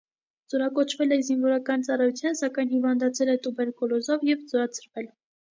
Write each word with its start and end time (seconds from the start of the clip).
Զորակոչվել 0.53 1.13
է 1.17 1.19
զինվորական 1.27 1.85
ծառայության, 1.89 2.37
սակայն 2.41 2.71
հիվանդացել 2.73 3.33
է 3.35 3.39
տուբերկուլյոզով 3.45 4.27
և 4.31 4.45
զորացրվել։ 4.55 5.11